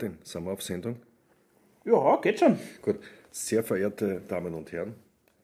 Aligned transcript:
Martin, 0.00 0.16
sind 0.22 0.44
wir 0.44 0.52
auf 0.52 0.62
Sendung? 0.62 0.96
Ja, 1.84 2.18
geht 2.22 2.38
schon. 2.38 2.58
Gut. 2.80 3.00
Sehr 3.30 3.62
verehrte 3.62 4.22
Damen 4.26 4.54
und 4.54 4.72
Herren, 4.72 4.94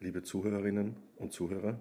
liebe 0.01 0.23
Zuhörerinnen 0.23 0.97
und 1.17 1.35
Zuhörer, 1.35 1.79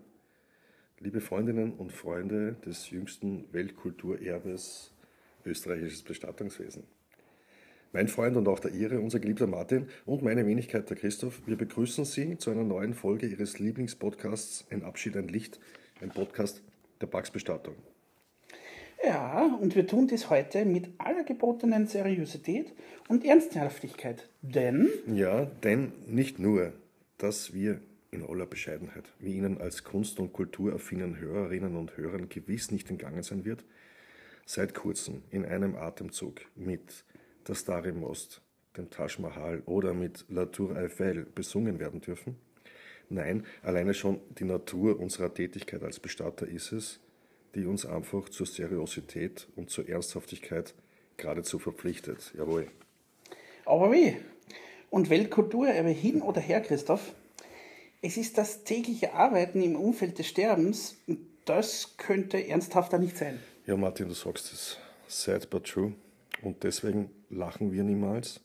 liebe 1.00 1.22
Freundinnen 1.22 1.72
und 1.72 1.94
Freunde 1.94 2.58
des 2.66 2.90
jüngsten 2.90 3.46
Weltkulturerbes 3.54 4.92
österreichisches 5.46 6.04
Bestattungswesen. 6.04 6.84
Mein 7.94 8.10
Freund 8.10 8.36
und 8.36 8.50
auch 8.50 8.60
der 8.60 8.72
Ihre, 8.72 9.00
unser 9.00 9.22
geliebter 9.22 9.48
Martin 9.48 9.88
und 10.06 10.22
meine 10.22 10.46
Wenigkeit, 10.46 10.90
der 10.90 10.98
Christoph, 10.98 11.44
wir 11.46 11.56
begrüßen 11.56 12.04
Sie 12.04 12.38
zu 12.38 12.52
einer 12.52 12.66
neuen 12.66 12.94
Folge 12.94 13.26
Ihres 13.26 13.58
Lieblingspodcasts 13.58 14.66
Ein 14.70 14.84
Abschied, 14.84 15.16
ein 15.16 15.30
Licht, 15.30 15.62
ein 16.02 16.10
Podcast 16.10 16.62
der 17.00 17.08
Pax-Bestattung. 17.08 17.76
Ja, 19.06 19.58
und 19.62 19.76
wir 19.76 19.86
tun 19.86 20.08
dies 20.08 20.30
heute 20.30 20.66
mit 20.66 20.90
aller 20.98 21.24
gebotenen 21.24 21.86
Seriosität 21.86 22.74
und 23.08 23.24
Ernsthaftigkeit. 23.24 24.28
Denn. 24.42 24.90
Ja, 25.08 25.46
denn 25.46 25.92
nicht 26.08 26.40
nur, 26.40 26.74
dass 27.18 27.54
wir 27.54 27.82
in 28.10 28.24
aller 28.24 28.46
Bescheidenheit, 28.48 29.04
wie 29.20 29.34
Ihnen 29.36 29.60
als 29.60 29.84
kunst- 29.84 30.20
und 30.20 30.34
kulturaffinen 30.34 31.20
Hörerinnen 31.20 31.76
und 31.76 31.98
Hörern 31.98 32.30
gewiss 32.30 32.72
nicht 32.72 32.90
entgangen 32.90 33.22
sein 33.22 33.46
wird, 33.46 33.64
seit 34.46 34.74
kurzem 34.74 35.22
in 35.30 35.46
einem 35.46 35.76
Atemzug 35.76 36.42
mit 36.56 37.04
der 37.48 37.56
Stare 37.56 37.92
Most, 37.92 38.42
dem 38.76 38.90
Taj 38.90 39.20
Mahal 39.20 39.62
oder 39.66 39.94
mit 39.94 40.26
La 40.30 40.46
Tour 40.46 40.76
Eiffel 40.76 41.28
besungen 41.36 41.80
werden 41.80 42.02
dürfen. 42.02 42.38
Nein, 43.10 43.46
alleine 43.62 43.94
schon 43.94 44.20
die 44.40 44.46
Natur 44.46 45.00
unserer 45.00 45.32
Tätigkeit 45.32 45.84
als 45.84 46.00
Bestatter 46.00 46.48
ist 46.48 46.72
es, 46.72 47.00
die 47.56 47.66
uns 47.66 47.86
einfach 47.86 48.30
zur 48.30 48.46
Seriosität 48.46 49.48
und 49.56 49.70
zur 49.70 49.88
Ernsthaftigkeit 49.88 50.74
geradezu 51.18 51.58
verpflichtet. 51.58 52.34
Jawohl. 52.38 52.68
Aber 53.66 53.92
wie? 53.92 54.18
Und 54.90 55.10
Weltkulturerbe 55.10 55.90
hin 55.90 56.22
oder 56.22 56.42
her, 56.42 56.62
Christoph? 56.62 57.14
Es 58.02 58.18
ist 58.18 58.38
das 58.38 58.64
tägliche 58.64 59.14
Arbeiten 59.14 59.62
im 59.64 59.76
Umfeld 59.76 60.20
des 60.20 60.28
Sterbens. 60.28 60.98
Das 61.46 61.98
könnte 61.98 62.48
ernsthafter 62.48 63.00
nicht 63.00 63.18
sein. 63.18 63.40
Ja, 63.66 63.76
Martin, 63.78 64.08
du 64.08 64.14
sagst 64.14 64.54
es. 64.54 64.78
Sad 65.08 65.50
but 65.50 65.66
true. 65.66 65.94
Und 66.42 66.64
deswegen 66.64 67.10
lachen 67.30 67.72
wir 67.72 67.84
niemals. 67.84 68.42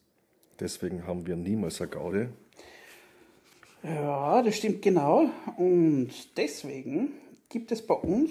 Deswegen 0.58 1.06
haben 1.06 1.26
wir 1.26 1.36
niemals 1.36 1.80
eine 1.80 1.90
Gaude. 1.90 2.30
Ja, 3.82 4.42
das 4.42 4.56
stimmt 4.56 4.82
genau. 4.82 5.30
Und 5.56 6.10
deswegen 6.36 7.12
gibt 7.48 7.72
es 7.72 7.86
bei 7.86 7.94
uns 7.94 8.30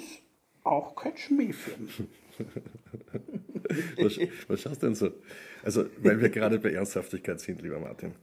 auch 0.69 0.95
kein 0.95 1.17
Schmähfilm. 1.17 1.89
was, 3.97 4.19
was 4.47 4.61
schaust 4.61 4.81
du 4.81 4.87
denn 4.87 4.95
so? 4.95 5.11
Also, 5.63 5.85
weil 5.97 6.21
wir 6.21 6.29
gerade 6.29 6.59
bei 6.59 6.71
Ernsthaftigkeit 6.71 7.39
sind, 7.39 7.61
lieber 7.61 7.79
Martin, 7.79 8.15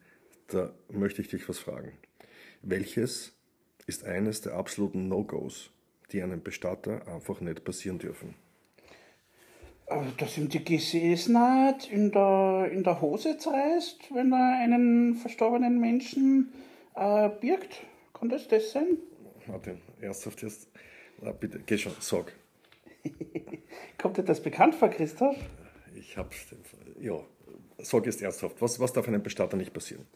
da 0.49 0.73
möchte 0.91 1.23
ich 1.23 1.29
dich 1.29 1.49
was 1.49 1.59
fragen. 1.59 1.93
Welches 2.62 3.33
ist 3.87 4.05
eines 4.05 4.41
der 4.41 4.55
absoluten 4.55 5.09
No-Gos, 5.09 5.71
die 6.12 6.23
einem 6.23 6.43
Bestatter 6.43 7.06
einfach 7.09 7.41
nicht 7.41 7.65
passieren 7.65 7.99
dürfen? 7.99 8.35
Also, 9.89 10.11
dass 10.19 10.37
ihm 10.37 10.49
die 10.49 10.65
Gesäßnaht 10.65 11.91
in 11.91 12.11
der, 12.11 12.71
in 12.73 12.83
der 12.83 13.01
Hose 13.01 13.39
zerreißt, 13.39 14.15
wenn 14.15 14.33
er 14.33 14.59
einen 14.59 15.15
verstorbenen 15.15 15.79
Menschen 15.79 16.53
äh, 16.97 17.29
birgt. 17.29 17.83
Kann 18.12 18.29
das 18.29 18.49
das 18.49 18.73
sein? 18.73 18.99
Martin, 19.47 19.81
ernsthaft 20.01 20.43
jetzt? 20.43 20.69
Na, 21.21 21.32
bitte, 21.32 21.60
geh 21.65 21.78
schon, 21.78 21.93
sag. 22.00 22.32
Kommt 23.99 24.16
dir 24.16 24.25
das 24.25 24.43
bekannt 24.43 24.75
vor, 24.75 24.88
Christoph? 24.88 25.37
Ich 25.94 26.16
hab's. 26.16 26.37
Ja, 27.00 27.21
sag 27.78 28.06
jetzt 28.06 28.22
ernsthaft. 28.22 28.60
Was, 28.60 28.78
was 28.81 28.93
darf 28.93 29.09
einem 29.09 29.22
Bestatter 29.22 29.56
nicht 29.56 29.72
passieren? 29.72 30.06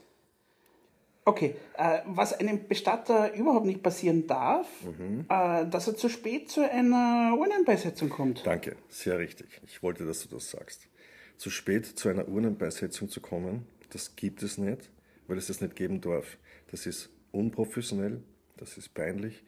Okay, 1.25 1.55
äh, 1.77 2.01
was 2.07 2.33
einem 2.33 2.67
Bestatter 2.67 3.35
überhaupt 3.35 3.67
nicht 3.67 3.83
passieren 3.83 4.27
darf, 4.27 4.67
mhm. 4.83 5.27
äh, 5.29 5.67
dass 5.67 5.87
er 5.87 5.97
zu 5.97 6.09
spät 6.09 6.51
zu 6.51 6.69
einer 6.69 7.37
Urnenbeisetzung 7.39 8.09
kommt. 8.09 8.47
Danke, 8.47 8.77
sehr 8.89 9.19
richtig. 9.19 9.61
Ich 9.67 9.83
wollte, 9.83 10.07
dass 10.07 10.23
du 10.23 10.35
das 10.35 10.51
sagst. 10.51 10.89
Zu 11.37 11.51
spät 11.51 11.87
zu 11.87 12.09
einer 12.09 12.27
Urnenbeisetzung 12.27 13.09
zu 13.09 13.21
kommen, 13.21 13.67
das 13.91 14.17
gibt 14.17 14.43
es 14.43 14.59
nicht, 14.59 14.91
weil 15.27 15.39
es 15.39 15.47
das 15.47 15.61
nicht 15.61 15.77
geben 15.77 16.01
darf. 16.01 16.39
Das 16.71 16.87
ist 16.87 17.11
unprofessionell, 17.33 18.23
das 18.57 18.77
ist 18.77 18.95
peinlich 18.95 19.43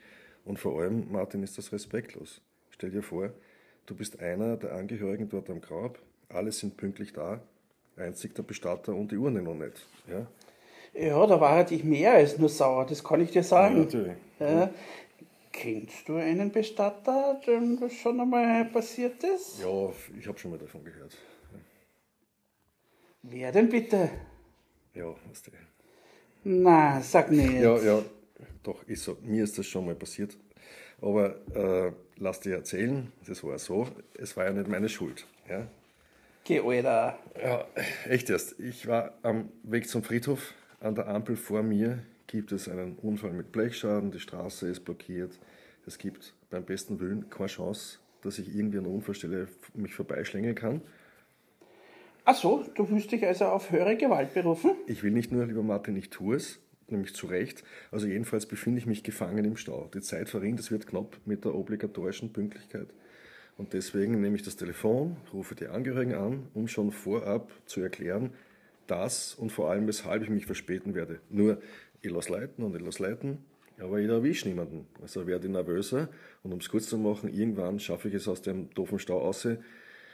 und 0.44 0.58
vor 0.58 0.80
allem, 0.80 1.10
Martin, 1.10 1.42
ist 1.42 1.58
das 1.58 1.72
respektlos. 1.72 2.40
Stell 2.70 2.90
dir 2.90 3.02
vor, 3.02 3.30
du 3.86 3.94
bist 3.94 4.20
einer 4.20 4.56
der 4.56 4.72
Angehörigen 4.72 5.28
dort 5.28 5.50
am 5.50 5.60
Grab, 5.60 5.98
alle 6.28 6.52
sind 6.52 6.76
pünktlich 6.76 7.12
da, 7.12 7.40
einzig 7.96 8.34
der 8.34 8.42
Bestatter 8.42 8.94
und 8.94 9.12
die 9.12 9.16
Urne 9.16 9.42
noch 9.42 9.54
nicht. 9.54 9.86
Ja? 10.08 10.26
Ja, 10.94 11.26
da 11.26 11.40
war 11.40 11.70
ich 11.70 11.84
mehr 11.84 12.12
als 12.12 12.38
nur 12.38 12.48
sauer, 12.48 12.86
das 12.86 13.02
kann 13.02 13.20
ich 13.20 13.30
dir 13.30 13.42
sagen. 13.42 13.76
Ja, 13.76 13.82
natürlich. 13.82 14.16
Ja. 14.38 14.70
Kennst 15.52 16.08
du 16.08 16.16
einen 16.16 16.50
Bestatter, 16.50 17.40
dem 17.46 17.78
das 17.78 17.92
schon 17.92 18.20
einmal 18.20 18.64
passiert 18.66 19.22
ist? 19.22 19.60
Ja, 19.60 19.92
ich 20.18 20.26
habe 20.26 20.38
schon 20.38 20.50
mal 20.50 20.58
davon 20.58 20.82
gehört. 20.82 21.12
Ja. 21.52 21.58
Wer 23.22 23.52
denn 23.52 23.68
bitte? 23.68 24.10
Ja, 24.94 25.14
was 25.28 25.42
der. 25.42 25.54
Na, 26.44 27.00
sag 27.00 27.30
nicht. 27.30 27.52
Ja, 27.52 27.78
ja, 27.78 28.02
doch, 28.62 28.82
ist 28.86 29.04
so. 29.04 29.18
Mir 29.22 29.44
ist 29.44 29.58
das 29.58 29.66
schon 29.66 29.86
mal 29.86 29.94
passiert. 29.94 30.36
Aber 31.00 31.36
äh, 31.54 31.92
lass 32.16 32.40
dir 32.40 32.54
erzählen, 32.54 33.10
das 33.26 33.42
war 33.42 33.58
so, 33.58 33.88
es 34.14 34.36
war 34.36 34.44
ja 34.44 34.52
nicht 34.52 34.68
meine 34.68 34.88
Schuld. 34.88 35.26
Ja? 35.48 35.66
Geh, 36.44 36.60
Alter. 36.60 37.18
Ja, 37.40 37.66
echt 38.08 38.30
erst. 38.30 38.58
Ich 38.60 38.86
war 38.86 39.14
am 39.22 39.48
Weg 39.62 39.88
zum 39.88 40.02
Friedhof 40.02 40.54
an 40.80 40.94
der 40.94 41.08
Ampel 41.08 41.36
vor 41.36 41.62
mir 41.62 42.02
gibt 42.32 42.50
es 42.50 42.66
einen 42.66 42.96
Unfall 42.96 43.32
mit 43.32 43.52
Blechschaden, 43.52 44.10
die 44.10 44.18
Straße 44.18 44.66
ist 44.66 44.80
blockiert. 44.80 45.38
Es 45.86 45.98
gibt 45.98 46.34
beim 46.48 46.64
besten 46.64 46.98
Willen 46.98 47.28
keine 47.28 47.48
Chance, 47.48 47.98
dass 48.22 48.38
ich 48.38 48.56
irgendwie 48.56 48.78
an 48.78 48.84
der 48.84 48.92
Unfallstelle 48.92 49.48
mich 49.74 49.94
vorbeischlängeln 49.94 50.54
kann. 50.54 50.80
Ach 52.24 52.34
so, 52.34 52.64
du 52.74 52.88
willst 52.88 53.12
dich 53.12 53.26
also 53.26 53.44
auf 53.44 53.70
höhere 53.70 53.96
Gewalt 53.96 54.32
berufen? 54.32 54.70
Ich 54.86 55.02
will 55.02 55.10
nicht 55.10 55.30
nur, 55.30 55.44
lieber 55.44 55.62
Martin, 55.62 55.94
ich 55.96 56.08
tue 56.08 56.36
es, 56.36 56.58
nämlich 56.88 57.14
zu 57.14 57.26
Recht. 57.26 57.64
Also 57.90 58.06
jedenfalls 58.06 58.46
befinde 58.46 58.78
ich 58.78 58.86
mich 58.86 59.02
gefangen 59.02 59.44
im 59.44 59.56
Stau. 59.56 59.90
Die 59.94 60.00
Zeit 60.00 60.28
verringt, 60.28 60.60
es 60.60 60.70
wird 60.70 60.86
knapp 60.86 61.18
mit 61.24 61.44
der 61.44 61.54
obligatorischen 61.54 62.32
Pünktlichkeit. 62.32 62.88
Und 63.56 63.72
deswegen 63.74 64.20
nehme 64.20 64.36
ich 64.36 64.42
das 64.42 64.56
Telefon, 64.56 65.16
rufe 65.32 65.54
die 65.54 65.66
Angehörigen 65.66 66.14
an, 66.14 66.48
um 66.54 66.68
schon 66.68 66.90
vorab 66.90 67.50
zu 67.66 67.80
erklären, 67.80 68.30
das 68.86 69.34
und 69.34 69.52
vor 69.52 69.70
allem, 69.70 69.86
weshalb 69.86 70.22
ich 70.22 70.30
mich 70.30 70.46
verspäten 70.46 70.94
werde. 70.94 71.20
Nur, 71.30 71.60
ich 72.00 72.10
lasse 72.10 72.32
leiten 72.32 72.64
und 72.64 72.74
ich 72.74 72.82
lasse 72.82 73.02
leiten, 73.02 73.38
aber 73.78 74.00
ich 74.00 74.08
erwische 74.08 74.48
niemanden. 74.48 74.86
Also 75.00 75.26
werde 75.26 75.46
ich 75.46 75.52
nervöser 75.52 76.08
und 76.42 76.52
um 76.52 76.58
es 76.58 76.68
kurz 76.68 76.88
zu 76.88 76.98
machen, 76.98 77.32
irgendwann 77.32 77.78
schaffe 77.78 78.08
ich 78.08 78.14
es 78.14 78.26
aus 78.26 78.42
dem 78.42 78.70
doofen 78.70 78.98
Stau 78.98 79.18
raus. 79.18 79.46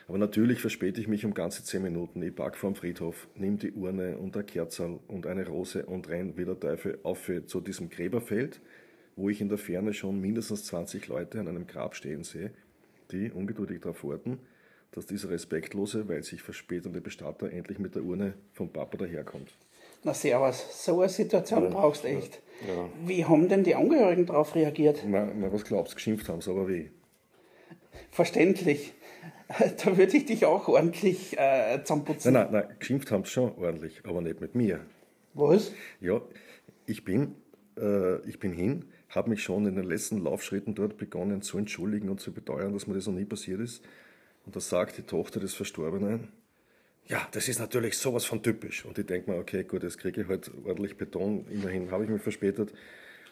Aber 0.08 0.16
natürlich 0.16 0.62
verspäte 0.62 1.02
ich 1.02 1.06
mich 1.06 1.26
um 1.26 1.34
ganze 1.34 1.62
zehn 1.62 1.82
Minuten. 1.82 2.22
Ich 2.22 2.34
park 2.34 2.56
vorm 2.56 2.74
Friedhof, 2.74 3.28
nimm 3.34 3.58
die 3.58 3.72
Urne 3.72 4.16
und 4.16 4.34
ein 4.38 4.46
Kerzerl 4.46 5.00
und 5.06 5.26
eine 5.26 5.46
Rose 5.46 5.84
und 5.84 6.08
renn 6.08 6.38
wie 6.38 6.46
der 6.46 6.58
Teufel 6.58 6.98
auf 7.02 7.30
zu 7.46 7.60
diesem 7.60 7.90
Gräberfeld, 7.90 8.62
wo 9.16 9.28
ich 9.28 9.42
in 9.42 9.50
der 9.50 9.58
Ferne 9.58 9.92
schon 9.92 10.18
mindestens 10.18 10.64
20 10.64 11.08
Leute 11.08 11.38
an 11.38 11.46
einem 11.46 11.66
Grab 11.66 11.94
stehen 11.94 12.24
sehe, 12.24 12.52
die 13.12 13.30
ungeduldig 13.30 13.82
darauf 13.82 14.02
warten, 14.02 14.38
dass 14.92 15.04
dieser 15.04 15.28
respektlose, 15.28 16.08
weil 16.08 16.22
sich 16.22 16.42
verspätende 16.42 17.02
Bestatter 17.02 17.52
endlich 17.52 17.78
mit 17.78 17.94
der 17.94 18.02
Urne 18.02 18.32
vom 18.54 18.70
Papa 18.70 18.96
daherkommt. 18.96 19.52
Na 20.04 20.14
servus, 20.14 20.84
so 20.86 21.00
eine 21.00 21.10
Situation 21.10 21.64
ja, 21.64 21.68
brauchst 21.68 22.04
du 22.04 22.08
echt. 22.08 22.40
Ja. 22.66 22.88
Wie 23.04 23.26
haben 23.26 23.48
denn 23.50 23.62
die 23.62 23.74
Angehörigen 23.74 24.24
darauf 24.24 24.54
reagiert? 24.54 25.02
Na, 25.06 25.30
na 25.38 25.52
was 25.52 25.64
glaubst 25.64 25.92
du, 25.92 25.96
geschimpft 25.96 26.30
haben 26.30 26.40
sie, 26.40 26.50
aber 26.50 26.66
wie? 26.66 26.90
Verständlich. 28.10 28.94
Da 29.84 29.96
würde 29.96 30.16
ich 30.16 30.26
dich 30.26 30.44
auch 30.44 30.68
ordentlich 30.68 31.36
äh, 31.38 31.80
zusammenputzen. 31.82 32.32
Nein, 32.32 32.48
nein, 32.52 32.66
nein, 32.68 32.76
geschimpft 32.78 33.10
haben 33.10 33.24
sie 33.24 33.30
schon 33.30 33.56
ordentlich, 33.56 34.02
aber 34.04 34.20
nicht 34.20 34.40
mit 34.40 34.54
mir. 34.54 34.80
Was? 35.34 35.72
Ja, 36.00 36.20
ich 36.86 37.04
bin, 37.04 37.34
äh, 37.78 38.20
ich 38.28 38.38
bin 38.38 38.52
hin, 38.52 38.84
habe 39.08 39.30
mich 39.30 39.42
schon 39.42 39.66
in 39.66 39.76
den 39.76 39.84
letzten 39.84 40.18
Laufschritten 40.18 40.74
dort 40.74 40.98
begonnen 40.98 41.42
zu 41.42 41.58
entschuldigen 41.58 42.08
und 42.08 42.20
zu 42.20 42.32
beteuern, 42.32 42.72
dass 42.72 42.86
mir 42.86 42.94
das 42.94 43.06
noch 43.06 43.14
nie 43.14 43.24
passiert 43.24 43.60
ist. 43.60 43.82
Und 44.44 44.56
da 44.56 44.60
sagt 44.60 44.98
die 44.98 45.02
Tochter 45.02 45.40
des 45.40 45.54
Verstorbenen, 45.54 46.28
ja, 47.06 47.26
das 47.30 47.48
ist 47.48 47.58
natürlich 47.58 47.96
sowas 47.96 48.26
von 48.26 48.42
typisch. 48.42 48.84
Und 48.84 48.98
ich 48.98 49.06
denke 49.06 49.30
mir, 49.30 49.38
okay, 49.38 49.64
gut, 49.64 49.82
jetzt 49.82 49.98
kriege 49.98 50.22
ich 50.22 50.28
halt 50.28 50.50
ordentlich 50.66 50.98
Beton. 50.98 51.46
Immerhin 51.50 51.90
habe 51.90 52.04
ich 52.04 52.10
mich 52.10 52.20
verspätet. 52.20 52.74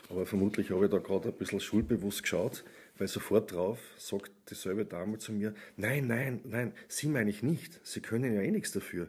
Aber 0.08 0.26
vermutlich 0.26 0.70
habe 0.70 0.84
ich 0.84 0.90
da 0.90 0.98
gerade 0.98 1.28
ein 1.28 1.34
bisschen 1.34 1.60
schuldbewusst 1.60 2.22
geschaut, 2.22 2.64
weil 2.98 3.08
sofort 3.08 3.52
drauf 3.52 3.78
sagt 3.98 4.30
dieselbe 4.50 4.84
Dame 4.84 5.18
zu 5.18 5.32
mir, 5.32 5.54
nein, 5.76 6.06
nein, 6.06 6.40
nein, 6.44 6.72
Sie 6.88 7.08
meine 7.08 7.30
ich 7.30 7.42
nicht. 7.42 7.80
Sie 7.82 8.00
können 8.00 8.34
ja 8.34 8.40
eh 8.40 8.50
nichts 8.50 8.72
dafür. 8.72 9.08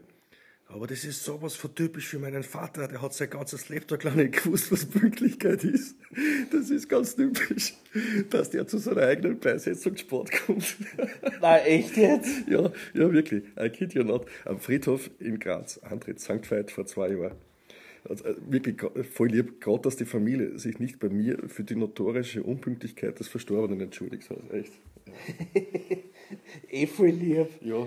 Aber 0.70 0.86
das 0.86 1.04
ist 1.04 1.24
sowas 1.24 1.54
von 1.54 1.74
typisch 1.74 2.08
für 2.08 2.18
meinen 2.18 2.42
Vater. 2.42 2.88
Der 2.88 3.00
hat 3.00 3.14
sein 3.14 3.30
ganzes 3.30 3.70
Leben 3.70 3.86
lang 4.02 4.16
nicht 4.16 4.44
gewusst, 4.44 4.70
was 4.70 4.84
Pünktlichkeit 4.84 5.64
ist. 5.64 5.96
Das 6.52 6.68
ist 6.68 6.90
ganz 6.90 7.16
typisch, 7.16 7.72
dass 8.28 8.50
der 8.50 8.66
zu 8.66 8.76
seiner 8.76 9.02
eigenen 9.02 9.38
Beisetzung 9.38 9.96
Sport 9.96 10.30
kommt. 10.46 10.76
Na, 11.40 11.58
echt 11.60 11.96
jetzt? 11.96 12.46
Ja, 12.48 12.70
ja, 12.92 13.12
wirklich. 13.12 13.44
I 13.58 13.70
kid 13.70 13.94
you 13.94 14.02
not. 14.02 14.26
Am 14.44 14.58
Friedhof 14.58 15.10
in 15.18 15.38
Graz, 15.38 15.78
Antritt 15.78 16.20
St. 16.20 16.50
Veit 16.50 16.70
vor 16.70 16.84
zwei 16.84 17.12
Jahren. 17.12 17.47
Also, 18.08 18.24
äh, 18.24 18.34
wirklich 18.48 18.76
voll 19.12 19.28
lieb, 19.28 19.60
gerade 19.60 19.82
dass 19.82 19.96
die 19.96 20.04
Familie 20.04 20.58
sich 20.58 20.78
nicht 20.78 20.98
bei 20.98 21.08
mir 21.08 21.38
für 21.48 21.64
die 21.64 21.76
notorische 21.76 22.42
Unpünktlichkeit 22.42 23.18
des 23.20 23.28
Verstorbenen 23.28 23.80
entschuldigt 23.80 24.30
hat. 24.30 24.38
Echt. 24.52 24.72
eh 26.70 26.86
voll 26.86 27.08
lieb. 27.08 27.48
Ja. 27.60 27.86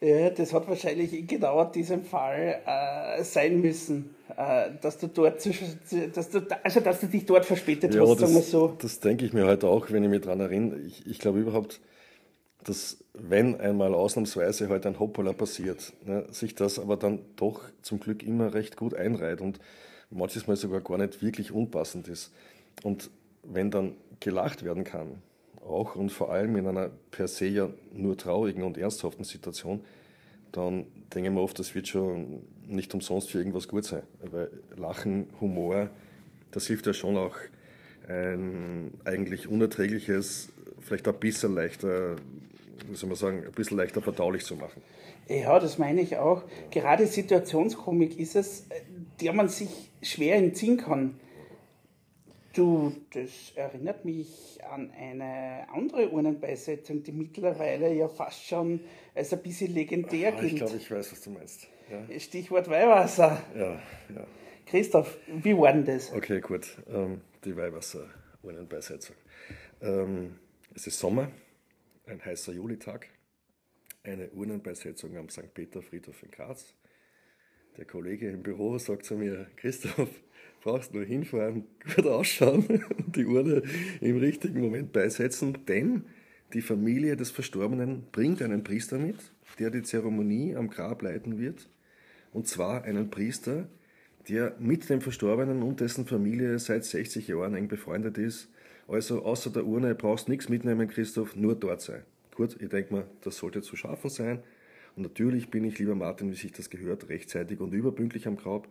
Ja, 0.00 0.28
das 0.28 0.52
hat 0.52 0.68
wahrscheinlich 0.68 1.14
in 1.14 1.26
genau 1.26 1.64
diesem 1.64 2.04
Fall 2.04 2.60
äh, 2.66 3.24
sein 3.24 3.62
müssen, 3.62 4.14
äh, 4.36 4.70
dass 4.82 4.98
du 4.98 5.06
dort, 5.06 5.36
dass 5.36 6.30
du, 6.30 6.46
also 6.62 6.80
dass 6.80 7.00
du 7.00 7.06
dich 7.06 7.24
dort 7.24 7.46
verspätet 7.46 7.94
ja, 7.94 8.02
hast, 8.02 8.10
das, 8.10 8.18
sagen 8.18 8.34
wir 8.34 8.42
so. 8.42 8.76
Das 8.78 9.00
denke 9.00 9.24
ich 9.24 9.32
mir 9.32 9.46
heute 9.46 9.68
auch, 9.68 9.90
wenn 9.90 10.04
ich 10.04 10.10
mich 10.10 10.20
daran 10.20 10.40
erinnere. 10.40 10.80
Ich, 10.80 11.06
ich 11.06 11.18
glaube 11.18 11.40
überhaupt, 11.40 11.80
dass 12.66 12.98
wenn 13.14 13.60
einmal 13.60 13.94
ausnahmsweise 13.94 14.64
heute 14.64 14.72
halt 14.72 14.86
ein 14.86 14.98
Hoppala 14.98 15.32
passiert, 15.32 15.92
ne, 16.04 16.26
sich 16.32 16.54
das 16.54 16.78
aber 16.78 16.96
dann 16.96 17.20
doch 17.36 17.62
zum 17.82 18.00
Glück 18.00 18.22
immer 18.24 18.54
recht 18.54 18.76
gut 18.76 18.92
einreiht 18.92 19.40
und 19.40 19.60
manches 20.10 20.46
Mal 20.48 20.56
sogar 20.56 20.80
gar 20.80 20.98
nicht 20.98 21.22
wirklich 21.22 21.52
unpassend 21.52 22.08
ist. 22.08 22.32
Und 22.82 23.10
wenn 23.44 23.70
dann 23.70 23.94
gelacht 24.18 24.64
werden 24.64 24.82
kann, 24.82 25.22
auch 25.64 25.94
und 25.94 26.10
vor 26.10 26.32
allem 26.32 26.56
in 26.56 26.66
einer 26.66 26.90
per 27.10 27.28
se 27.28 27.46
ja 27.46 27.70
nur 27.92 28.16
traurigen 28.16 28.64
und 28.64 28.78
ernsthaften 28.78 29.24
Situation, 29.24 29.80
dann 30.50 30.86
denke 31.14 31.28
ich 31.28 31.34
mir 31.34 31.40
oft, 31.40 31.58
das 31.58 31.74
wird 31.74 31.86
schon 31.86 32.42
nicht 32.66 32.92
umsonst 32.94 33.30
für 33.30 33.38
irgendwas 33.38 33.68
gut 33.68 33.84
sein. 33.84 34.02
Weil 34.22 34.50
Lachen, 34.76 35.28
Humor, 35.40 35.90
das 36.50 36.66
hilft 36.66 36.86
ja 36.86 36.92
schon 36.92 37.16
auch 37.16 37.36
ein 38.08 38.92
eigentlich 39.04 39.48
unerträgliches, 39.48 40.50
vielleicht 40.80 41.06
ein 41.08 41.18
bisschen 41.18 41.54
leichter, 41.54 42.16
soll 42.92 43.08
man 43.08 43.16
sagen, 43.16 43.44
ein 43.44 43.52
bisschen 43.52 43.76
leichter 43.76 44.02
verdaulich 44.02 44.44
zu 44.44 44.56
machen. 44.56 44.82
Ja, 45.28 45.58
das 45.58 45.78
meine 45.78 46.00
ich 46.00 46.16
auch. 46.16 46.42
Gerade 46.70 47.06
Situationskomik 47.06 48.18
ist 48.18 48.36
es, 48.36 48.66
der 49.20 49.32
man 49.32 49.48
sich 49.48 49.90
schwer 50.02 50.36
entziehen 50.36 50.76
kann. 50.76 51.18
Du, 52.54 52.94
das 53.12 53.52
erinnert 53.54 54.04
mich 54.06 54.58
an 54.70 54.90
eine 54.98 55.66
andere 55.74 56.08
Urnenbeisetzung, 56.08 57.02
die 57.02 57.12
mittlerweile 57.12 57.92
ja 57.92 58.08
fast 58.08 58.44
schon 58.44 58.80
als 59.14 59.32
ein 59.32 59.42
bisschen 59.42 59.74
legendär 59.74 60.32
ah, 60.34 60.40
gilt. 60.40 60.52
Ich 60.52 60.58
glaube, 60.58 60.76
ich 60.76 60.90
weiß, 60.90 61.12
was 61.12 61.20
du 61.20 61.30
meinst. 61.30 61.68
Ja. 61.90 62.18
Stichwort 62.18 62.68
Weihwasser. 62.70 63.42
Ja, 63.54 63.72
ja. 64.14 64.26
Christoph, 64.64 65.18
wie 65.26 65.56
war 65.56 65.72
denn 65.72 65.84
das? 65.84 66.12
Okay, 66.12 66.40
gut. 66.40 66.66
Ähm, 66.88 67.20
die 67.44 67.56
Weihwasser-Urnenbeisetzung. 67.56 69.14
Ähm, 69.82 70.38
es 70.74 70.86
ist 70.86 70.98
Sommer, 70.98 71.28
ein 72.06 72.24
heißer 72.24 72.52
Julitag, 72.52 73.08
eine 74.04 74.30
Urnenbeisetzung 74.30 75.16
am 75.16 75.28
St. 75.28 75.52
Peter 75.52 75.82
Friedhof 75.82 76.22
in 76.22 76.30
Graz. 76.30 76.74
Der 77.76 77.84
Kollege 77.84 78.30
im 78.30 78.42
Büro 78.42 78.78
sagt 78.78 79.04
zu 79.04 79.16
mir, 79.16 79.48
Christoph, 79.56 80.08
brauchst 80.62 80.94
nur 80.94 81.04
hinfahren, 81.04 81.64
gut 81.94 82.06
ausschauen 82.06 82.64
und 82.98 83.16
die 83.16 83.26
Urne 83.26 83.62
im 84.00 84.18
richtigen 84.18 84.60
Moment 84.60 84.92
beisetzen, 84.92 85.58
denn 85.66 86.06
die 86.52 86.62
Familie 86.62 87.16
des 87.16 87.30
Verstorbenen 87.30 88.06
bringt 88.12 88.40
einen 88.40 88.62
Priester 88.62 88.98
mit, 88.98 89.16
der 89.58 89.70
die 89.70 89.82
Zeremonie 89.82 90.54
am 90.54 90.70
Grab 90.70 91.02
leiten 91.02 91.38
wird, 91.38 91.68
und 92.32 92.46
zwar 92.46 92.84
einen 92.84 93.10
Priester, 93.10 93.68
der 94.28 94.54
mit 94.60 94.88
dem 94.88 95.00
Verstorbenen 95.00 95.62
und 95.62 95.80
dessen 95.80 96.06
Familie 96.06 96.58
seit 96.60 96.84
60 96.84 97.28
Jahren 97.28 97.54
eng 97.54 97.68
befreundet 97.68 98.18
ist. 98.18 98.48
Also 98.88 99.24
außer 99.24 99.50
der 99.50 99.66
Urne 99.66 99.94
brauchst 99.94 100.28
nichts 100.28 100.48
mitnehmen, 100.48 100.88
Christoph, 100.88 101.34
nur 101.34 101.54
dort 101.54 101.80
sein. 101.80 102.02
Gut, 102.34 102.56
ich 102.60 102.68
denke 102.68 102.92
mal, 102.92 103.06
das 103.22 103.38
sollte 103.38 103.62
zu 103.62 103.76
schaffen 103.76 104.10
sein. 104.10 104.42
Und 104.94 105.02
natürlich 105.02 105.50
bin 105.50 105.64
ich, 105.64 105.78
lieber 105.78 105.94
Martin, 105.94 106.30
wie 106.30 106.36
sich 106.36 106.52
das 106.52 106.70
gehört, 106.70 107.08
rechtzeitig 107.08 107.60
und 107.60 107.72
überpünktlich 107.72 108.26
am 108.26 108.36
Grab, 108.36 108.68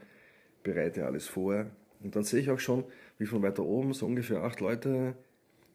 bereite 0.63 1.05
alles 1.05 1.27
vor, 1.27 1.67
und 2.01 2.15
dann 2.15 2.23
sehe 2.23 2.39
ich 2.39 2.51
auch 2.51 2.59
schon, 2.59 2.83
wie 3.17 3.25
von 3.25 3.41
weiter 3.41 3.63
oben 3.63 3.93
so 3.93 4.05
ungefähr 4.05 4.43
acht 4.43 4.59
Leute 4.59 5.15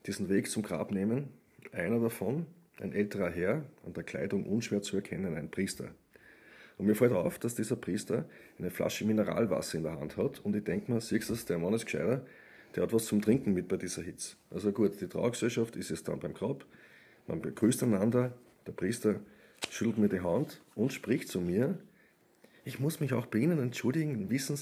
diesen 0.06 0.28
Weg 0.28 0.48
zum 0.48 0.62
Grab 0.62 0.92
nehmen. 0.92 1.28
Einer 1.72 1.98
davon, 1.98 2.46
ein 2.80 2.92
älterer 2.92 3.30
Herr, 3.30 3.64
an 3.84 3.94
der 3.94 4.04
Kleidung 4.04 4.46
unschwer 4.46 4.82
zu 4.82 4.96
erkennen, 4.96 5.36
ein 5.36 5.50
Priester. 5.50 5.88
Und 6.78 6.86
mir 6.86 6.94
fällt 6.94 7.12
auf, 7.12 7.38
dass 7.38 7.54
dieser 7.54 7.76
Priester 7.76 8.26
eine 8.58 8.70
Flasche 8.70 9.04
Mineralwasser 9.04 9.78
in 9.78 9.84
der 9.84 9.98
Hand 9.98 10.16
hat 10.16 10.38
und 10.40 10.54
ich 10.54 10.64
denke 10.64 10.92
mir, 10.92 11.00
siehst 11.00 11.28
du, 11.28 11.34
der 11.34 11.58
Mann 11.58 11.74
ist 11.74 11.84
gescheiter, 11.84 12.24
der 12.74 12.84
hat 12.84 12.92
was 12.92 13.06
zum 13.06 13.20
Trinken 13.20 13.52
mit 13.52 13.68
bei 13.68 13.76
dieser 13.76 14.02
Hitze. 14.02 14.36
Also 14.50 14.72
gut, 14.72 15.00
die 15.00 15.08
Traugesellschaft 15.08 15.76
ist 15.76 15.90
jetzt 15.90 16.08
dann 16.08 16.20
beim 16.20 16.34
Grab, 16.34 16.64
man 17.26 17.42
begrüßt 17.42 17.82
einander, 17.82 18.32
der 18.66 18.72
Priester 18.72 19.20
schüttelt 19.70 19.98
mir 19.98 20.08
die 20.08 20.20
Hand 20.20 20.60
und 20.74 20.92
spricht 20.92 21.28
zu 21.28 21.40
mir, 21.40 21.78
ich 22.64 22.78
muss 22.78 23.00
mich 23.00 23.12
auch 23.12 23.26
bei 23.26 23.38
Ihnen 23.38 23.58
entschuldigen, 23.58 24.30
wissen 24.30 24.58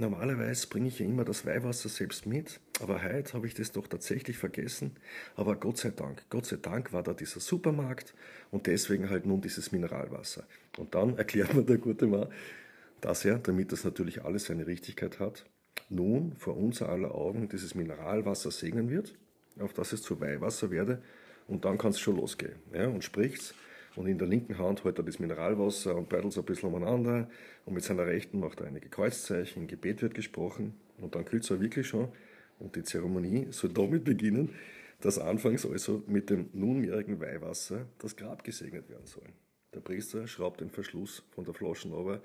Normalerweise 0.00 0.66
bringe 0.66 0.88
ich 0.88 0.98
ja 0.98 1.04
immer 1.04 1.26
das 1.26 1.44
Weihwasser 1.44 1.90
selbst 1.90 2.24
mit, 2.24 2.58
aber 2.80 3.02
heute 3.02 3.34
habe 3.34 3.46
ich 3.46 3.52
das 3.52 3.72
doch 3.72 3.86
tatsächlich 3.86 4.38
vergessen. 4.38 4.96
Aber 5.36 5.56
Gott 5.56 5.76
sei 5.76 5.90
Dank, 5.90 6.24
Gott 6.30 6.46
sei 6.46 6.56
Dank 6.56 6.94
war 6.94 7.02
da 7.02 7.12
dieser 7.12 7.40
Supermarkt 7.40 8.14
und 8.50 8.66
deswegen 8.66 9.10
halt 9.10 9.26
nun 9.26 9.42
dieses 9.42 9.72
Mineralwasser. 9.72 10.44
Und 10.78 10.94
dann 10.94 11.16
erklärt 11.18 11.52
mir 11.52 11.64
der 11.64 11.76
gute 11.76 12.06
Mann, 12.06 12.28
dass 13.02 13.26
er, 13.26 13.40
damit 13.40 13.72
das 13.72 13.84
natürlich 13.84 14.24
alles 14.24 14.46
seine 14.46 14.66
Richtigkeit 14.66 15.20
hat, 15.20 15.44
nun 15.90 16.32
vor 16.38 16.56
unser 16.56 16.88
aller 16.88 17.14
Augen 17.14 17.48
dieses 17.48 17.74
Mineralwasser 17.74 18.50
segnen 18.50 18.90
wird, 18.90 19.14
auf 19.58 19.72
das 19.72 19.92
es 19.92 20.02
zu 20.02 20.20
Weihwasser 20.20 20.70
werde 20.70 21.02
und 21.48 21.64
dann 21.64 21.78
kann 21.78 21.90
es 21.90 22.00
schon 22.00 22.16
losgehen. 22.16 22.56
Ja, 22.72 22.88
und 22.88 23.04
spricht's 23.04 23.54
und 23.96 24.06
in 24.06 24.18
der 24.18 24.28
linken 24.28 24.58
Hand 24.58 24.84
hält 24.84 24.98
er 24.98 25.04
das 25.04 25.18
Mineralwasser 25.18 25.96
und 25.96 26.08
beidelt 26.08 26.36
ein 26.36 26.44
bisschen 26.44 26.72
umeinander. 26.72 27.28
Und 27.64 27.74
mit 27.74 27.82
seiner 27.82 28.06
rechten 28.06 28.38
macht 28.40 28.60
er 28.60 28.68
einige 28.68 28.88
Kreuzzeichen, 28.88 29.66
Gebet 29.66 30.02
wird 30.02 30.14
gesprochen 30.14 30.74
und 30.98 31.14
dann 31.14 31.24
kühlt 31.24 31.42
es 31.42 31.60
wirklich 31.60 31.88
schon. 31.88 32.08
Und 32.58 32.76
die 32.76 32.84
Zeremonie 32.84 33.48
soll 33.50 33.70
damit 33.70 34.04
beginnen, 34.04 34.50
dass 35.00 35.18
anfangs 35.18 35.66
also 35.66 36.02
mit 36.06 36.30
dem 36.30 36.50
nunmehrigen 36.52 37.20
Weihwasser 37.20 37.86
das 37.98 38.16
Grab 38.16 38.44
gesegnet 38.44 38.88
werden 38.88 39.06
soll. 39.06 39.26
Der 39.74 39.80
Priester 39.80 40.26
schraubt 40.26 40.60
den 40.60 40.70
Verschluss 40.70 41.22
von 41.30 41.44
der 41.44 41.54
Flasche 41.54 41.88
runter 41.88 42.20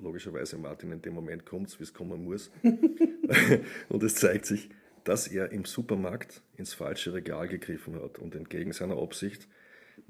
logischerweise 0.00 0.58
Martin 0.58 0.92
in 0.92 1.02
dem 1.02 1.14
Moment 1.14 1.44
kommt 1.46 1.78
wie 1.78 1.82
es 1.82 1.94
kommen 1.94 2.24
muss. 2.24 2.50
und 3.88 4.02
es 4.02 4.14
zeigt 4.16 4.46
sich, 4.46 4.70
dass 5.04 5.26
er 5.28 5.52
im 5.52 5.64
Supermarkt 5.64 6.42
ins 6.56 6.74
falsche 6.74 7.14
Regal 7.14 7.48
gegriffen 7.48 7.94
hat 8.00 8.18
und 8.18 8.34
entgegen 8.34 8.72
seiner 8.72 8.98
Absicht 8.98 9.48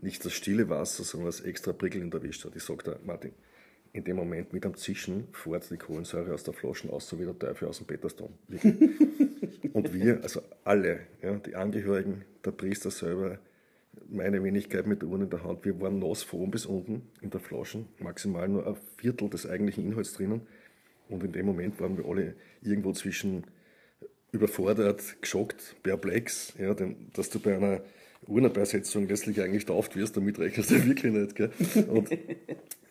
nicht 0.00 0.24
das 0.24 0.32
stille 0.32 0.68
Wasser, 0.68 1.04
sondern 1.04 1.28
das 1.28 1.40
extra 1.40 1.72
prickelnd 1.72 2.12
erwischt 2.14 2.44
hat. 2.44 2.54
Ich 2.56 2.62
sage 2.62 2.84
da, 2.84 2.98
Martin, 3.04 3.32
in 3.92 4.04
dem 4.04 4.16
Moment 4.16 4.52
mit 4.52 4.66
am 4.66 4.76
Zischen 4.76 5.28
fährt 5.32 5.70
die 5.70 5.76
Kohlensäure 5.76 6.34
aus 6.34 6.44
der 6.44 6.54
Flasche 6.54 6.92
aus, 6.92 7.08
so 7.08 7.18
wie 7.18 7.24
der 7.24 7.38
Teufel 7.38 7.68
aus 7.68 7.78
dem 7.78 7.86
Petersdom. 7.86 8.32
Und 9.72 9.94
wir, 9.94 10.22
also 10.22 10.42
alle, 10.64 11.00
ja, 11.22 11.34
die 11.36 11.56
Angehörigen, 11.56 12.24
der 12.44 12.52
Priester 12.52 12.90
selber, 12.90 13.38
meine 14.08 14.42
Wenigkeit 14.42 14.86
mit 14.86 15.02
der 15.02 15.08
Urne 15.08 15.24
in 15.24 15.30
der 15.30 15.44
Hand, 15.44 15.64
wir 15.64 15.80
waren 15.80 15.98
nass 15.98 16.22
von 16.22 16.40
oben 16.40 16.50
bis 16.50 16.66
unten 16.66 17.02
in 17.20 17.30
der 17.30 17.40
Flasche, 17.40 17.84
maximal 17.98 18.48
nur 18.48 18.66
ein 18.66 18.76
Viertel 18.96 19.28
des 19.28 19.46
eigentlichen 19.46 19.84
Inhalts 19.86 20.12
drinnen. 20.14 20.42
Und 21.08 21.24
in 21.24 21.32
dem 21.32 21.46
Moment 21.46 21.80
waren 21.80 21.96
wir 21.96 22.04
alle 22.04 22.34
irgendwo 22.62 22.92
zwischen 22.92 23.44
überfordert, 24.32 25.16
geschockt, 25.20 25.76
perplex, 25.82 26.52
ja, 26.58 26.74
denn, 26.74 27.10
dass 27.14 27.30
du 27.30 27.40
bei 27.40 27.56
einer 27.56 27.80
Urnerbeisetzung 28.26 29.08
letztlich 29.08 29.40
eigentlich 29.40 29.66
tauft 29.66 29.96
wirst, 29.96 30.16
damit 30.16 30.38
rechnest 30.38 30.70
du 30.70 30.84
wirklich 30.86 31.12
nicht. 31.12 31.34
Gell? 31.34 31.50
Und 31.88 32.10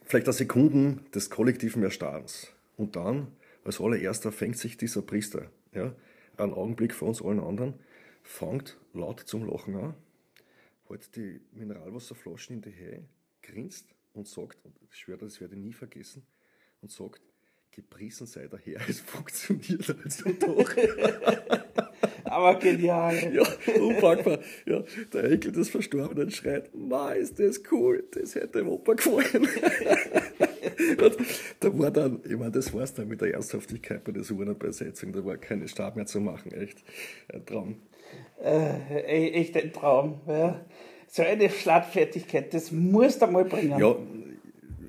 vielleicht 0.04 0.28
ein 0.28 0.34
Sekunden 0.34 1.06
des 1.14 1.30
kollektiven 1.30 1.84
Erstarrens. 1.84 2.52
Und 2.76 2.96
dann, 2.96 3.28
als 3.64 3.80
allererster, 3.80 4.32
fängt 4.32 4.58
sich 4.58 4.78
dieser 4.78 5.02
Priester, 5.02 5.52
ja, 5.74 5.94
einen 6.38 6.54
Augenblick 6.54 6.94
vor 6.94 7.10
uns 7.10 7.22
allen 7.22 7.40
anderen, 7.40 7.74
fängt 8.24 8.78
laut 8.94 9.22
zum 9.22 9.48
Lachen 9.48 9.76
an, 9.76 9.94
hält 10.90 11.16
die 11.16 11.42
Mineralwasserflaschen 11.54 12.58
in 12.58 12.62
die 12.62 12.76
Höhe, 12.76 13.06
grinst 13.42 13.94
und 14.14 14.28
sagt, 14.28 14.64
und 14.66 14.76
ich 14.82 14.96
schwöre, 14.96 15.20
das 15.20 15.40
werde 15.42 15.56
ich 15.56 15.62
nie 15.62 15.74
vergessen, 15.74 16.26
und 16.82 16.92
sagt, 16.92 17.22
gepriesen 17.72 18.28
sei 18.28 18.48
der 18.48 18.60
Herr, 18.60 18.82
es 18.90 19.00
funktioniert 19.00 19.96
also 20.04 20.32
doch. 20.32 20.76
Aber 22.26 22.60
genial. 22.60 23.34
Ja, 23.34 23.44
unpackbar. 23.80 24.40
Ja, 24.66 24.84
der 25.14 25.24
Enkel 25.26 25.52
des 25.52 25.70
Verstorbenen 25.70 26.30
schreit, 26.30 26.74
ma, 26.76 27.14
ist 27.14 27.40
das 27.40 27.62
cool, 27.72 28.04
das 28.12 28.36
hätte 28.36 28.60
dem 28.60 28.68
Opa 28.68 28.94
gefallen. 28.94 29.48
Und 31.02 31.18
da 31.60 31.80
war 31.80 31.92
dann, 31.92 32.22
ich 32.24 32.36
meine, 32.36 32.52
das 32.52 32.74
war's 32.74 32.94
dann 32.94 33.08
mit 33.08 33.22
der 33.22 33.34
Ernsthaftigkeit 33.34 34.04
bei 34.04 34.12
der 34.12 34.30
Urnenbesetzung, 34.30 35.14
da 35.14 35.26
war 35.26 35.38
keine 35.38 35.68
Stab 35.68 35.96
mehr 35.96 36.06
zu 36.06 36.20
machen, 36.20 36.52
echt 36.52 36.84
ein 37.34 37.46
Traum. 37.46 37.78
Äh, 38.44 39.28
e-, 39.28 39.32
echt 39.32 39.56
ein 39.58 39.74
Traum, 39.74 40.22
ja. 40.28 40.66
So 41.08 41.24
eine 41.24 41.50
Schlattfertigkeit, 41.50 42.54
das 42.54 42.72
musst 42.72 43.22
du 43.22 43.28
mal 43.28 43.46
bringen. 43.46 43.80
Ja, 43.80 43.96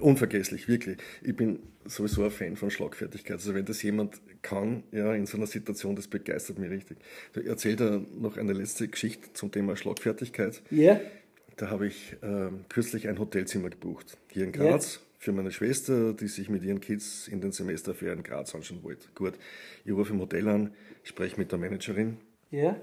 unvergesslich, 0.01 0.69
wirklich. 0.69 0.99
Ich 1.23 1.37
bin 1.37 1.61
sowieso 1.85 2.25
ein 2.25 2.31
Fan 2.31 2.57
von 2.57 2.71
Schlagfertigkeit. 2.71 3.37
Also 3.37 3.55
wenn 3.55 3.65
das 3.65 3.83
jemand 3.83 4.21
kann, 4.43 4.83
ja, 4.93 5.15
in 5.15 5.27
so 5.27 5.37
einer 5.37 5.47
Situation, 5.47 5.97
das 5.97 6.09
begeistert 6.09 6.59
mich 6.59 6.71
richtig. 6.71 6.99
Ich 7.35 7.47
erzähle 7.47 7.77
da 7.77 8.01
noch 8.19 8.37
eine 8.37 8.53
letzte 8.53 8.89
Geschichte 8.89 9.33
zum 9.33 9.51
Thema 9.51 9.77
Schlagfertigkeit. 9.77 10.61
Ja. 10.71 11.01
Da 11.57 11.71
habe 11.71 11.87
ich 11.87 12.17
äh, 12.23 12.51
kürzlich 12.69 13.09
ein 13.09 13.19
Hotelzimmer 13.19 13.71
gebucht, 13.71 14.17
hier 14.31 14.45
in 14.45 14.53
Graz, 14.53 14.97
ja. 14.97 15.01
für 15.19 15.33
meine 15.33 15.51
Schwester, 15.51 16.13
die 16.13 16.29
sich 16.29 16.49
mit 16.49 16.63
ihren 16.63 16.81
Kids 16.81 17.27
in 17.27 17.41
den 17.41 17.53
Semesterferien 17.53 18.23
Graz 18.23 18.55
anschauen 18.55 18.83
wollte. 18.85 19.09
Gut, 19.15 19.35
ich 19.85 19.93
rufe 19.93 20.13
im 20.13 20.21
Hotel 20.21 20.47
an, 20.49 20.73
spreche 21.03 21.37
mit 21.37 21.51
der 21.51 21.59
Managerin. 21.59 22.19
Ja 22.51 22.77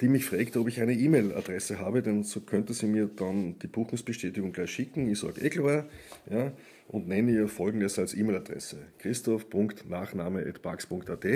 die 0.00 0.08
mich 0.08 0.24
fragt, 0.24 0.56
ob 0.56 0.68
ich 0.68 0.80
eine 0.80 0.92
E-Mail-Adresse 0.92 1.80
habe, 1.80 2.02
denn 2.02 2.22
so 2.22 2.38
könnte 2.40 2.72
sie 2.72 2.86
mir 2.86 3.06
dann 3.06 3.58
die 3.58 3.66
Buchungsbestätigung 3.66 4.52
gleich 4.52 4.70
schicken. 4.70 5.10
Ich 5.10 5.18
sage 5.18 5.40
eh 5.40 5.50
klar, 5.50 5.86
ja, 6.30 6.52
und 6.86 7.08
nenne 7.08 7.32
ihr 7.32 7.48
folgendes 7.48 7.98
als 7.98 8.14
E-Mail-Adresse: 8.14 8.76
christoph.nachname.pax.at 8.98 11.26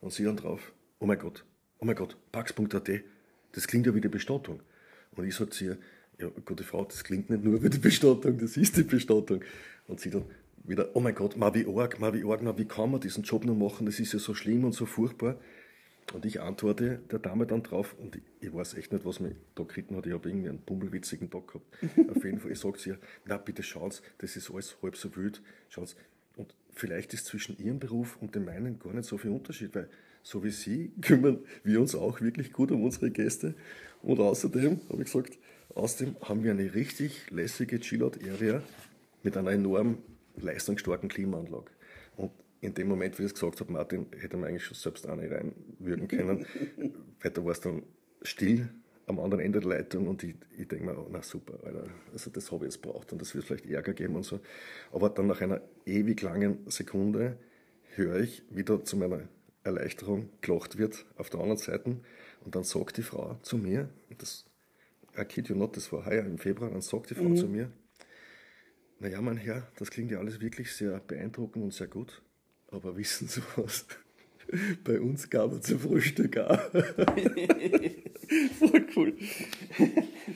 und 0.00 0.12
sie 0.12 0.24
dann 0.24 0.36
drauf: 0.36 0.72
Oh 0.98 1.06
mein 1.06 1.18
Gott, 1.18 1.46
oh 1.78 1.86
mein 1.86 1.96
Gott, 1.96 2.18
pax.at, 2.32 2.90
das 3.52 3.66
klingt 3.66 3.86
ja 3.86 3.94
wie 3.94 4.02
die 4.02 4.08
Bestattung. 4.08 4.60
Und 5.16 5.26
ich 5.26 5.34
sage 5.34 5.48
zu 5.50 5.64
ihr: 5.64 5.78
Ja, 6.18 6.28
gute 6.44 6.64
Frau, 6.64 6.84
das 6.84 7.02
klingt 7.02 7.30
nicht 7.30 7.42
nur 7.42 7.62
wie 7.62 7.70
die 7.70 7.78
Bestattung, 7.78 8.36
das 8.38 8.58
ist 8.58 8.76
die 8.76 8.82
Bestattung. 8.82 9.40
Und 9.88 10.00
sie 10.00 10.10
dann 10.10 10.24
wieder: 10.64 10.94
Oh 10.94 11.00
mein 11.00 11.14
Gott, 11.14 11.38
ma 11.38 11.54
wie 11.54 11.64
arg, 11.66 11.98
ma 11.98 12.12
wie 12.12 12.24
arg, 12.24 12.42
ma 12.42 12.58
wie 12.58 12.66
kann 12.66 12.90
man 12.90 13.00
diesen 13.00 13.24
Job 13.24 13.46
noch 13.46 13.56
machen, 13.56 13.86
das 13.86 14.00
ist 14.00 14.12
ja 14.12 14.18
so 14.18 14.34
schlimm 14.34 14.64
und 14.64 14.72
so 14.72 14.84
furchtbar. 14.84 15.38
Und 16.12 16.24
ich 16.26 16.40
antworte 16.40 17.00
der 17.10 17.20
Dame 17.20 17.46
dann 17.46 17.62
drauf, 17.62 17.94
und 17.98 18.16
ich, 18.16 18.22
ich 18.40 18.52
weiß 18.52 18.74
echt 18.74 18.92
nicht, 18.92 19.04
was 19.04 19.20
mich 19.20 19.34
da 19.54 19.62
geritten 19.62 19.96
hat. 19.96 20.06
Ich 20.06 20.12
habe 20.12 20.28
irgendwie 20.28 20.48
einen 20.48 20.58
bummelwitzigen 20.58 21.30
Tag 21.30 21.46
gehabt. 21.48 21.66
Auf 22.10 22.24
jeden 22.24 22.40
Fall, 22.40 22.50
ich 22.50 22.58
sage 22.58 22.78
zu 22.78 22.90
ihr, 22.90 22.98
na 23.26 23.36
bitte 23.36 23.62
schauen 23.62 23.90
Sie, 23.90 24.00
das 24.18 24.36
ist 24.36 24.50
alles 24.50 24.76
halb 24.82 24.96
so 24.96 25.14
wild. 25.16 25.40
Schauen 25.68 25.86
Sie, 25.86 25.94
und 26.36 26.54
vielleicht 26.72 27.14
ist 27.14 27.26
zwischen 27.26 27.58
Ihrem 27.58 27.78
Beruf 27.78 28.18
und 28.20 28.34
dem 28.34 28.44
meinen 28.44 28.78
gar 28.78 28.92
nicht 28.92 29.04
so 29.04 29.18
viel 29.18 29.30
Unterschied, 29.30 29.74
weil 29.74 29.88
so 30.22 30.42
wie 30.42 30.50
Sie 30.50 30.92
kümmern 31.00 31.38
wir 31.62 31.80
uns 31.80 31.94
auch 31.94 32.20
wirklich 32.20 32.52
gut 32.52 32.72
um 32.72 32.82
unsere 32.82 33.10
Gäste. 33.10 33.54
Und 34.02 34.18
außerdem, 34.18 34.80
habe 34.88 35.02
ich 35.02 35.12
gesagt, 35.12 35.38
außerdem 35.74 36.16
haben 36.22 36.42
wir 36.42 36.50
eine 36.50 36.74
richtig 36.74 37.30
lässige 37.30 37.78
Chillout-Area 37.78 38.62
mit 39.22 39.36
einer 39.36 39.50
enorm 39.52 39.98
leistungsstarken 40.36 41.08
Klimaanlage. 41.08 41.70
Und 42.16 42.32
in 42.60 42.74
dem 42.74 42.88
Moment, 42.88 43.18
wie 43.18 43.22
ich 43.22 43.28
es 43.28 43.34
gesagt 43.34 43.60
habe, 43.60 43.72
Martin, 43.72 44.06
hätte 44.18 44.36
man 44.36 44.48
eigentlich 44.48 44.64
schon 44.64 44.76
selbst 44.76 45.08
auch 45.08 45.16
nicht 45.16 45.32
reinwürgen 45.32 46.08
können, 46.08 46.46
weil 47.20 47.30
da 47.30 47.44
war 47.44 47.52
es 47.52 47.60
dann 47.60 47.82
still 48.22 48.68
am 49.06 49.18
anderen 49.18 49.42
Ende 49.44 49.60
der 49.60 49.68
Leitung 49.68 50.06
und 50.06 50.22
ich, 50.22 50.36
ich 50.56 50.68
denke 50.68 50.84
mir, 50.84 50.96
oh, 50.96 51.08
na 51.10 51.22
super, 51.22 51.58
Alter, 51.64 51.88
also 52.12 52.30
das 52.30 52.52
habe 52.52 52.66
ich 52.66 52.72
jetzt 52.72 52.82
braucht 52.82 53.12
und 53.12 53.20
das 53.20 53.34
wird 53.34 53.44
vielleicht 53.44 53.66
Ärger 53.66 53.92
geben 53.92 54.14
und 54.14 54.24
so. 54.24 54.40
Aber 54.92 55.10
dann 55.10 55.26
nach 55.26 55.40
einer 55.40 55.60
ewig 55.84 56.22
langen 56.22 56.70
Sekunde 56.70 57.36
höre 57.94 58.20
ich, 58.20 58.42
wie 58.50 58.62
da 58.62 58.84
zu 58.84 58.96
meiner 58.96 59.28
Erleichterung 59.64 60.30
gelacht 60.40 60.78
wird 60.78 61.06
auf 61.16 61.28
der 61.28 61.40
anderen 61.40 61.58
Seite 61.58 61.96
und 62.44 62.54
dann 62.54 62.64
sagt 62.64 62.98
die 62.98 63.02
Frau 63.02 63.38
zu 63.42 63.58
mir, 63.58 63.88
das, 64.16 64.46
I 65.18 65.24
kid 65.24 65.48
you 65.48 65.56
not, 65.56 65.76
das 65.76 65.92
war 65.92 66.06
heuer 66.06 66.24
im 66.24 66.38
Februar, 66.38 66.70
dann 66.70 66.80
sagt 66.80 67.10
die 67.10 67.14
Frau 67.14 67.24
mhm. 67.24 67.36
zu 67.36 67.48
mir, 67.48 67.70
naja, 69.00 69.20
mein 69.22 69.38
Herr, 69.38 69.66
das 69.76 69.90
klingt 69.90 70.10
ja 70.10 70.18
alles 70.18 70.40
wirklich 70.40 70.72
sehr 70.72 71.00
beeindruckend 71.00 71.64
und 71.64 71.72
sehr 71.72 71.88
gut. 71.88 72.22
Aber 72.70 72.96
wissen 72.96 73.28
Sie 73.28 73.42
was? 73.56 73.86
Bei 74.84 75.00
uns 75.00 75.28
gab 75.30 75.52
es 75.52 75.62
zum 75.62 75.78
Frühstück 75.78 76.38
auch. 76.38 76.58
Voll 78.58 78.86
cool. 78.96 79.14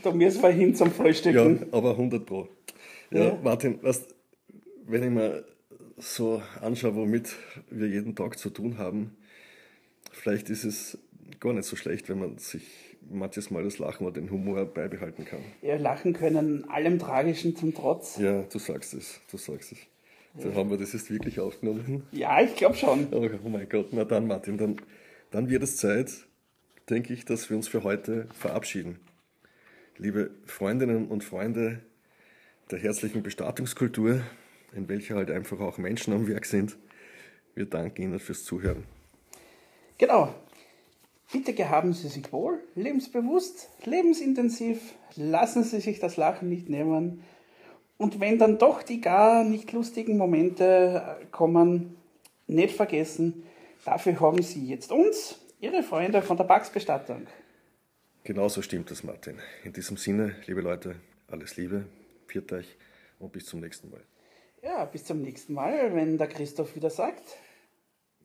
Da 0.02 0.12
müssen 0.12 0.42
wir 0.42 0.50
hin 0.50 0.74
zum 0.74 0.90
Frühstücken. 0.90 1.60
Ja, 1.60 1.66
aber 1.72 1.90
100 1.92 2.24
Pro. 2.24 2.48
Ja, 3.10 3.26
ja. 3.26 3.38
Martin, 3.42 3.82
weißt, 3.82 4.14
wenn 4.86 5.02
ich 5.02 5.10
mir 5.10 5.44
so 5.96 6.42
anschaue, 6.60 6.94
womit 6.96 7.34
wir 7.70 7.88
jeden 7.88 8.14
Tag 8.14 8.38
zu 8.38 8.50
tun 8.50 8.78
haben, 8.78 9.16
vielleicht 10.12 10.50
ist 10.50 10.64
es 10.64 10.98
gar 11.40 11.52
nicht 11.52 11.66
so 11.66 11.76
schlecht, 11.76 12.08
wenn 12.08 12.18
man 12.18 12.38
sich 12.38 12.62
manches 13.10 13.50
Mal 13.50 13.64
das 13.64 13.78
Lachen 13.78 14.06
oder 14.06 14.20
den 14.20 14.30
Humor 14.30 14.64
beibehalten 14.64 15.24
kann. 15.24 15.40
Ja, 15.62 15.76
lachen 15.76 16.12
können 16.12 16.68
allem 16.68 16.98
Tragischen 16.98 17.56
zum 17.56 17.74
Trotz. 17.74 18.16
Ja, 18.18 18.42
du 18.42 18.58
sagst 18.58 18.94
es, 18.94 19.20
du 19.30 19.36
sagst 19.36 19.72
es. 19.72 19.78
Dann 20.36 20.54
haben 20.56 20.70
wir 20.70 20.78
das 20.78 20.92
jetzt 20.92 21.10
wirklich 21.10 21.38
aufgenommen. 21.38 22.02
Ja, 22.10 22.40
ich 22.40 22.56
glaube 22.56 22.74
schon. 22.74 23.06
Oh, 23.12 23.28
oh, 23.44 23.48
mein 23.48 23.68
Gott, 23.68 23.92
na 23.92 24.04
dann, 24.04 24.26
Martin, 24.26 24.58
dann, 24.58 24.76
dann 25.30 25.48
wird 25.48 25.62
es 25.62 25.76
Zeit, 25.76 26.12
denke 26.90 27.12
ich, 27.12 27.24
dass 27.24 27.48
wir 27.50 27.56
uns 27.56 27.68
für 27.68 27.84
heute 27.84 28.26
verabschieden. 28.34 28.98
Liebe 29.96 30.32
Freundinnen 30.44 31.06
und 31.06 31.22
Freunde 31.22 31.80
der 32.70 32.80
herzlichen 32.80 33.22
Bestattungskultur, 33.22 34.22
in 34.74 34.88
welcher 34.88 35.14
halt 35.14 35.30
einfach 35.30 35.60
auch 35.60 35.78
Menschen 35.78 36.12
am 36.12 36.26
Werk 36.26 36.46
sind, 36.46 36.76
wir 37.54 37.66
danken 37.66 38.02
Ihnen 38.02 38.18
fürs 38.18 38.42
Zuhören. 38.42 38.84
Genau. 39.98 40.34
Bitte 41.32 41.54
gehaben 41.54 41.92
Sie 41.92 42.08
sich 42.08 42.32
wohl, 42.32 42.58
lebensbewusst, 42.74 43.68
lebensintensiv, 43.84 44.80
lassen 45.14 45.62
Sie 45.62 45.80
sich 45.80 46.00
das 46.00 46.16
Lachen 46.16 46.48
nicht 46.48 46.68
nehmen 46.68 47.22
und 47.96 48.20
wenn 48.20 48.38
dann 48.38 48.58
doch 48.58 48.82
die 48.82 49.00
gar 49.00 49.44
nicht 49.44 49.72
lustigen 49.72 50.16
Momente 50.16 51.18
kommen, 51.30 51.96
nicht 52.46 52.74
vergessen, 52.74 53.44
dafür 53.84 54.20
haben 54.20 54.42
Sie 54.42 54.66
jetzt 54.66 54.90
uns, 54.92 55.40
Ihre 55.60 55.82
Freunde 55.82 56.20
von 56.20 56.36
der 56.36 56.44
Pax-Bestattung. 56.44 57.26
Genauso 58.24 58.62
stimmt 58.62 58.90
das, 58.90 59.04
Martin. 59.04 59.38
In 59.64 59.72
diesem 59.72 59.96
Sinne, 59.96 60.36
liebe 60.46 60.60
Leute, 60.60 60.96
alles 61.28 61.56
Liebe, 61.56 61.86
viert 62.26 62.52
euch 62.52 62.76
und 63.18 63.32
bis 63.32 63.46
zum 63.46 63.60
nächsten 63.60 63.90
Mal. 63.90 64.02
Ja, 64.62 64.84
bis 64.86 65.04
zum 65.04 65.22
nächsten 65.22 65.54
Mal, 65.54 65.94
wenn 65.94 66.16
der 66.18 66.26
Christoph 66.26 66.74
wieder 66.74 66.90
sagt. 66.90 67.36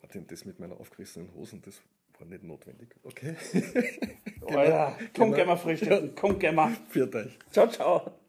Martin, 0.00 0.26
das 0.26 0.44
mit 0.44 0.58
meiner 0.58 0.80
aufgerissenen 0.80 1.28
Hosen, 1.34 1.62
das 1.62 1.80
war 2.18 2.26
nicht 2.26 2.42
notwendig, 2.42 2.88
okay? 3.02 3.36
oh 4.42 4.52
ja, 4.52 4.96
komm, 5.14 5.32
genau. 5.32 5.36
gehen 5.36 5.48
wir 5.48 5.56
frühstücken, 5.56 6.12
komm, 6.14 6.38
gehen 6.38 6.54
wir. 6.54 6.76
Viert 6.88 7.14
euch. 7.14 7.38
Ciao, 7.50 7.68
ciao. 7.68 8.19